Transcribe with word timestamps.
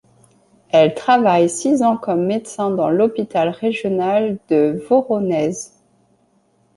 Elle 0.71 0.95
travaille 0.95 1.47
six 1.47 1.83
ans 1.83 1.95
comme 1.95 2.25
médecin 2.25 2.71
dans 2.71 2.89
l'hôpital 2.89 3.49
régional 3.49 4.39
de 4.49 4.83
Voronezh. 4.89 5.73